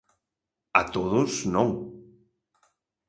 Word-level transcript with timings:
A 0.81 0.81
todos, 0.93 1.31
non. 1.53 1.69